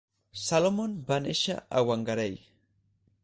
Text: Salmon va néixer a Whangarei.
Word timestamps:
Salmon 0.43 0.95
va 1.11 1.19
néixer 1.27 1.59
a 1.59 1.83
Whangarei. 1.91 2.35